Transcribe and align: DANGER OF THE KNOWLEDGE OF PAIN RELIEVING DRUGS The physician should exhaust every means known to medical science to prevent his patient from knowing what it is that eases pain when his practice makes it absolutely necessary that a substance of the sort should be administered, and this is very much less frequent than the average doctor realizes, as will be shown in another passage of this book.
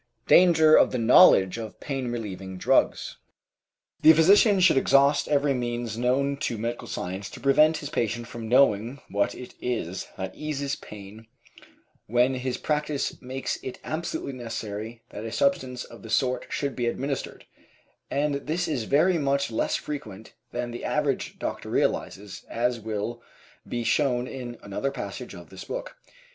DANGER 0.25 0.75
OF 0.77 0.89
THE 0.89 0.97
KNOWLEDGE 0.97 1.59
OF 1.59 1.79
PAIN 1.79 2.11
RELIEVING 2.11 2.57
DRUGS 2.57 3.17
The 4.01 4.13
physician 4.13 4.59
should 4.59 4.75
exhaust 4.77 5.27
every 5.27 5.53
means 5.53 5.95
known 5.95 6.37
to 6.37 6.57
medical 6.57 6.87
science 6.87 7.29
to 7.29 7.39
prevent 7.39 7.77
his 7.77 7.91
patient 7.91 8.25
from 8.25 8.49
knowing 8.49 8.99
what 9.09 9.35
it 9.35 9.53
is 9.61 10.07
that 10.17 10.33
eases 10.33 10.75
pain 10.75 11.27
when 12.07 12.33
his 12.33 12.57
practice 12.57 13.21
makes 13.21 13.57
it 13.61 13.77
absolutely 13.83 14.33
necessary 14.33 15.03
that 15.11 15.23
a 15.23 15.31
substance 15.31 15.83
of 15.83 16.01
the 16.01 16.09
sort 16.09 16.47
should 16.49 16.75
be 16.75 16.87
administered, 16.87 17.45
and 18.09 18.33
this 18.47 18.67
is 18.67 18.85
very 18.85 19.19
much 19.19 19.51
less 19.51 19.75
frequent 19.75 20.33
than 20.51 20.71
the 20.71 20.83
average 20.83 21.37
doctor 21.37 21.69
realizes, 21.69 22.43
as 22.49 22.79
will 22.79 23.21
be 23.67 23.83
shown 23.83 24.25
in 24.25 24.57
another 24.63 24.89
passage 24.89 25.35
of 25.35 25.51
this 25.51 25.63
book. 25.65 25.95